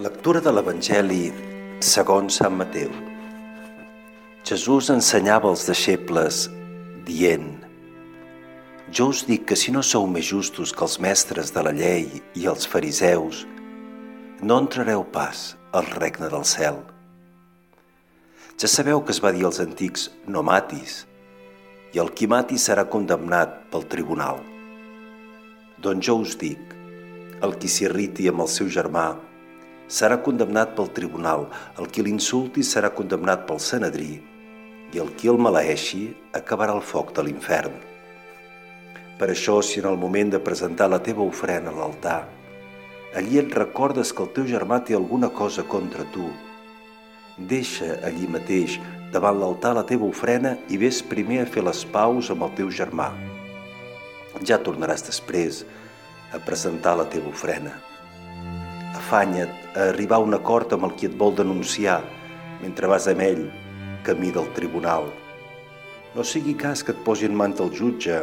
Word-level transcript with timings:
Lectura 0.00 0.40
de 0.40 0.48
l'Evangeli 0.54 1.26
segons 1.84 2.38
Sant 2.40 2.54
Mateu. 2.56 2.88
Jesús 4.48 4.88
ensenyava 4.94 5.50
als 5.50 5.66
deixebles 5.68 6.38
dient 7.04 7.50
Jo 8.96 9.10
us 9.12 9.20
dic 9.28 9.44
que 9.50 9.58
si 9.60 9.74
no 9.76 9.82
sou 9.84 10.08
més 10.08 10.24
justos 10.30 10.72
que 10.72 10.86
els 10.88 10.96
mestres 11.04 11.52
de 11.52 11.66
la 11.68 11.74
llei 11.76 12.08
i 12.32 12.48
els 12.48 12.64
fariseus, 12.64 13.44
no 14.40 14.62
entrareu 14.64 15.04
pas 15.04 15.44
al 15.76 15.92
regne 15.92 16.32
del 16.32 16.48
cel. 16.48 16.80
Ja 18.56 18.72
sabeu 18.72 19.04
que 19.04 19.12
es 19.12 19.20
va 19.20 19.36
dir 19.36 19.44
als 19.44 19.60
antics 19.60 20.08
no 20.24 20.40
matis, 20.40 21.02
i 21.92 22.00
el 22.00 22.14
qui 22.16 22.30
mati 22.30 22.56
serà 22.56 22.88
condemnat 22.88 23.66
pel 23.68 23.84
tribunal. 23.96 24.40
Doncs 25.76 26.08
jo 26.08 26.22
us 26.24 26.38
dic, 26.40 26.78
el 27.44 27.60
qui 27.60 27.68
s'irriti 27.68 28.32
amb 28.32 28.48
el 28.48 28.56
seu 28.60 28.72
germà 28.72 29.10
serà 29.90 30.20
condemnat 30.22 30.76
pel 30.76 30.90
tribunal, 30.94 31.48
el 31.78 31.88
qui 31.90 32.04
l'insulti 32.06 32.62
serà 32.66 32.92
condemnat 32.94 33.42
pel 33.48 33.58
senedrí 33.60 34.12
i 34.94 35.00
el 35.02 35.10
qui 35.18 35.30
el 35.30 35.40
maleeixi 35.42 36.04
acabarà 36.38 36.74
el 36.78 36.84
foc 36.86 37.10
de 37.16 37.24
l'infern. 37.26 37.74
Per 39.18 39.28
això, 39.28 39.58
si 39.62 39.82
en 39.82 39.88
el 39.90 39.98
moment 40.00 40.30
de 40.32 40.40
presentar 40.42 40.88
la 40.90 41.02
teva 41.02 41.26
ofrena 41.26 41.74
a 41.74 41.76
l'altar, 41.76 42.20
allí 43.18 43.42
et 43.42 43.58
recordes 43.58 44.14
que 44.14 44.24
el 44.24 44.32
teu 44.38 44.46
germà 44.48 44.80
té 44.86 44.96
alguna 44.96 45.28
cosa 45.42 45.66
contra 45.74 46.06
tu, 46.14 46.30
deixa 47.36 47.98
allí 48.06 48.30
mateix, 48.30 48.78
davant 49.12 49.36
l'altar, 49.42 49.74
la 49.76 49.84
teva 49.84 50.06
ofrena 50.06 50.56
i 50.70 50.78
vés 50.78 51.02
primer 51.02 51.42
a 51.42 51.50
fer 51.50 51.66
les 51.66 51.84
paus 51.92 52.30
amb 52.30 52.46
el 52.46 52.56
teu 52.62 52.70
germà 52.70 53.10
ja 54.46 54.58
tornaràs 54.62 55.04
després 55.06 55.64
a 56.32 56.40
presentar 56.44 56.96
la 56.96 57.08
teva 57.10 57.30
ofrena. 57.32 57.74
Afanya't 59.10 59.74
a 59.74 59.88
arribar 59.90 60.20
a 60.20 60.22
un 60.22 60.36
acord 60.36 60.70
amb 60.70 60.86
el 60.86 60.92
qui 60.94 61.08
et 61.08 61.14
vol 61.18 61.32
denunciar 61.34 61.96
mentre 62.60 62.86
vas 62.86 63.08
amb 63.10 63.24
ell 63.24 63.40
camí 64.06 64.30
del 64.30 64.46
tribunal. 64.54 65.08
No 66.14 66.22
sigui 66.22 66.54
cas 66.54 66.84
que 66.86 66.94
et 66.94 67.00
posi 67.02 67.26
en 67.26 67.34
mans 67.34 67.58
del 67.58 67.74
jutge 67.74 68.20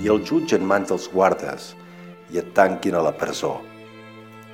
i 0.00 0.08
el 0.08 0.24
jutge 0.24 0.56
en 0.56 0.64
mans 0.64 0.88
dels 0.88 1.10
guardes 1.12 1.68
i 2.32 2.40
et 2.40 2.48
tanquin 2.56 2.96
a 2.96 3.04
la 3.04 3.12
presó. 3.12 3.52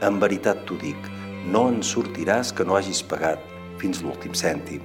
En 0.02 0.18
veritat 0.18 0.66
t'ho 0.66 0.74
dic, 0.82 0.98
no 1.46 1.68
en 1.70 1.84
sortiràs 1.86 2.50
que 2.50 2.66
no 2.66 2.74
hagis 2.74 3.06
pagat 3.06 3.38
fins 3.78 4.02
l'últim 4.02 4.34
cèntim. 4.34 4.82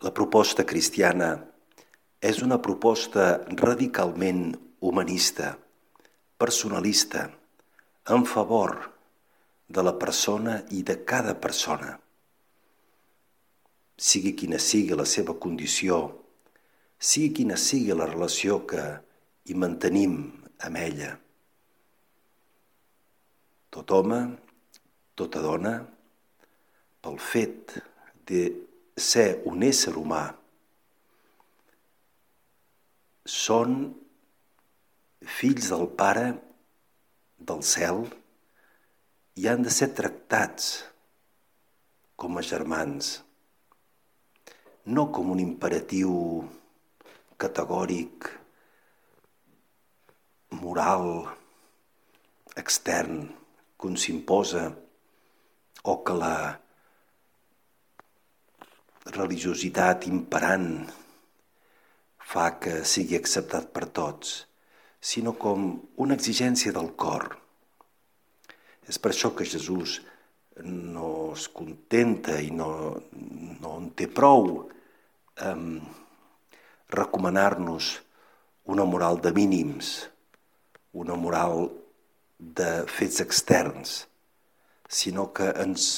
La 0.00 0.16
proposta 0.16 0.64
cristiana 0.64 1.34
és 2.24 2.40
una 2.40 2.56
proposta 2.56 3.34
radicalment 3.52 4.46
humanista, 4.80 5.58
personalista, 6.40 7.28
en 8.08 8.24
favor 8.24 8.72
de 9.68 9.82
la 9.84 9.92
persona 9.98 10.56
i 10.72 10.82
de 10.82 10.96
cada 11.04 11.36
persona. 11.38 11.92
Sigui 14.00 14.32
quina 14.32 14.58
sigui 14.58 14.96
la 14.96 15.04
seva 15.04 15.36
condició, 15.36 16.00
sigui 16.98 17.30
quina 17.42 17.60
sigui 17.60 17.92
la 17.94 18.08
relació 18.08 18.62
que 18.72 18.82
hi 19.44 19.54
mantenim 19.54 20.16
amb 20.64 20.80
ella. 20.80 21.12
Tot 23.70 23.92
home, 23.94 24.20
tota 25.14 25.44
dona, 25.44 25.76
pel 27.04 27.20
fet 27.20 27.76
de 28.26 28.44
ser 28.96 29.42
un 29.48 29.62
ésser 29.68 29.94
humà 29.96 30.24
són 33.30 33.76
fills 35.40 35.70
del 35.72 35.86
Pare 35.96 36.26
del 37.48 37.62
cel 37.64 38.02
i 39.40 39.46
han 39.48 39.62
de 39.64 39.70
ser 39.72 39.86
tractats 39.96 40.66
com 42.20 42.36
a 42.36 42.42
germans, 42.44 43.08
no 44.92 45.06
com 45.16 45.30
un 45.32 45.40
imperatiu 45.40 46.12
categòric, 47.40 48.28
moral, 50.60 51.08
extern, 52.60 53.24
que 53.80 53.88
un 53.88 53.96
s'imposa 53.96 54.66
o 55.88 55.96
que 56.04 56.18
la 56.20 56.34
religiositat 59.16 60.04
imperant 60.12 60.70
fa 62.36 62.52
que 62.60 62.82
sigui 62.84 63.16
acceptat 63.16 63.72
per 63.72 63.88
tots, 64.02 64.36
sinó 65.00 65.32
com 65.40 65.72
una 65.96 66.14
exigència 66.14 66.72
del 66.76 66.92
cor. 67.00 67.32
És 68.88 68.98
per 69.00 69.12
això 69.14 69.32
que 69.36 69.48
Jesús 69.48 70.00
no 70.64 71.32
es 71.32 71.48
contenta 71.48 72.36
i 72.42 72.50
no, 72.52 72.70
no 73.62 73.74
en 73.78 73.88
té 73.96 74.10
prou 74.12 74.68
eh, 75.40 75.56
recomanar-nos 76.92 77.94
una 78.70 78.84
moral 78.84 79.20
de 79.24 79.32
mínims, 79.32 80.10
una 80.92 81.16
moral 81.16 81.70
de 82.38 82.84
fets 82.90 83.20
externs, 83.24 84.04
sinó 84.88 85.30
que 85.32 85.48
ens 85.64 85.88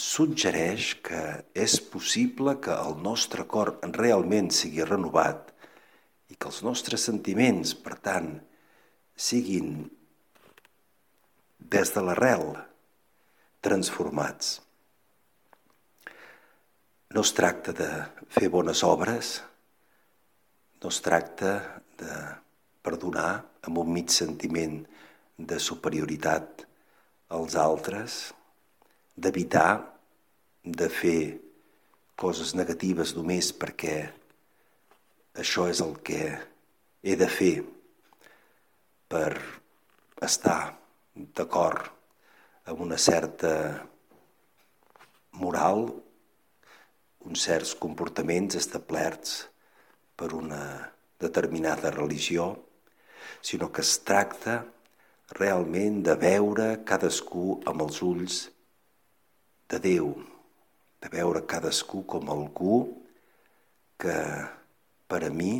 suggereix 0.00 0.94
que 1.04 1.22
és 1.54 1.78
possible 1.92 2.56
que 2.64 2.72
el 2.72 2.96
nostre 3.04 3.44
cor 3.44 3.74
realment 3.96 4.48
sigui 4.54 4.86
renovat 4.86 5.49
i 6.30 6.36
que 6.38 6.48
els 6.50 6.62
nostres 6.66 7.04
sentiments, 7.08 7.74
per 7.74 7.98
tant, 8.02 8.32
siguin 9.20 9.84
des 11.70 11.92
de 11.94 12.02
l'arrel 12.06 12.54
transformats. 13.60 14.58
No 17.10 17.24
es 17.26 17.32
tracta 17.36 17.74
de 17.76 17.88
fer 18.30 18.48
bones 18.48 18.84
obres, 18.86 19.40
no 20.80 20.88
es 20.88 21.00
tracta 21.04 21.52
de 22.00 22.18
perdonar 22.80 23.32
amb 23.66 23.82
un 23.82 23.90
mig 23.92 24.14
sentiment 24.14 24.78
de 25.36 25.58
superioritat 25.60 26.64
als 27.36 27.56
altres, 27.58 28.20
d'evitar 29.16 29.82
de 30.64 30.88
fer 30.92 31.20
coses 32.20 32.54
negatives 32.56 33.14
només 33.16 33.50
perquè 33.56 33.96
això 35.34 35.68
és 35.70 35.80
el 35.84 35.96
que 36.02 36.22
he 37.02 37.16
de 37.16 37.28
fer 37.30 37.54
per 39.10 39.34
estar 40.22 40.74
d'acord 41.14 41.90
amb 42.70 42.82
una 42.84 42.98
certa 43.00 43.52
moral, 45.40 45.88
uns 47.26 47.46
certs 47.46 47.74
comportaments 47.78 48.58
establerts 48.58 49.46
per 50.16 50.32
una 50.36 50.62
determinada 51.20 51.90
religió, 51.90 52.52
sinó 53.42 53.70
que 53.72 53.82
es 53.82 53.98
tracta 54.04 54.60
realment 55.38 56.00
de 56.06 56.16
veure 56.20 56.68
cadascú 56.86 57.60
amb 57.70 57.86
els 57.86 58.00
ulls 58.02 58.40
de 59.70 59.78
Déu, 59.82 60.14
de 61.00 61.08
veure 61.12 61.44
cadascú 61.46 62.02
com 62.06 62.30
algú 62.32 62.80
que 64.00 64.16
per 65.10 65.24
a 65.26 65.30
mi 65.34 65.58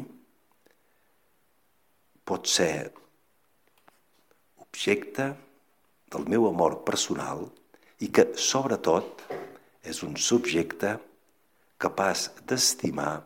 pot 2.30 2.46
ser 2.46 2.90
objecte 4.62 5.26
del 6.10 6.28
meu 6.30 6.46
amor 6.46 6.80
personal 6.86 7.48
i 7.98 8.08
que, 8.14 8.30
sobretot, 8.38 9.26
és 9.82 10.04
un 10.06 10.14
subjecte 10.14 10.94
capaç 11.80 12.28
d'estimar 12.46 13.16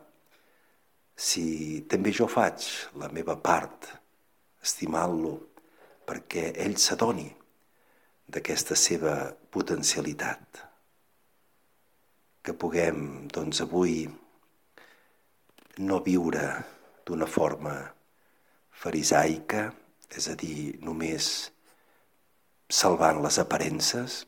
si 1.15 1.45
també 1.91 2.11
jo 2.11 2.27
faig 2.27 2.65
la 2.99 3.07
meva 3.13 3.37
part, 3.39 3.87
estimant-lo, 4.65 5.35
perquè 6.05 6.49
ell 6.65 6.75
s'adoni 6.81 7.29
d'aquesta 8.27 8.75
seva 8.75 9.15
potencialitat. 9.53 10.61
Que 12.43 12.53
puguem, 12.53 13.27
doncs, 13.31 13.61
avui 13.63 14.03
no 15.79 15.99
viure 16.03 16.45
d'una 17.05 17.27
forma 17.27 17.73
farisaica, 18.75 19.67
és 20.15 20.29
a 20.31 20.35
dir, 20.39 20.77
només 20.85 21.51
salvant 22.69 23.21
les 23.23 23.39
aparences, 23.41 24.23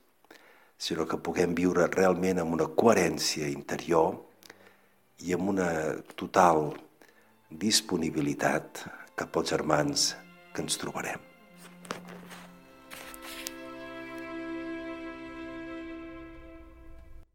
sinó 0.78 1.08
que 1.10 1.18
puguem 1.18 1.56
viure 1.58 1.88
realment 1.94 2.42
amb 2.42 2.54
una 2.58 2.68
coherència 2.82 3.48
interior 3.50 4.14
i 5.26 5.34
amb 5.34 5.50
una 5.56 5.70
total 6.20 6.70
disponibilitat 7.50 8.84
cap 9.18 9.40
als 9.40 9.56
germans 9.56 10.12
que 10.54 10.62
ens 10.62 10.78
trobarem. 10.78 11.37